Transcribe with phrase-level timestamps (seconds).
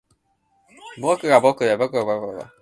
[0.99, 2.51] 僕が僕であることは誰も知らない